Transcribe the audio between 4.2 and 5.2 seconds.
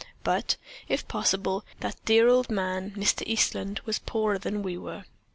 than we were.